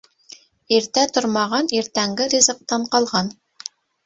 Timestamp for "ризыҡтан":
2.33-2.89